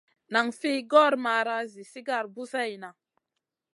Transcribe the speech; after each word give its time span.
Nan 0.33 0.47
fi 0.59 0.71
gor 0.93 1.13
mara 1.25 1.57
zi 1.71 1.83
sigar 1.91 2.25
buseyna. 2.35 2.89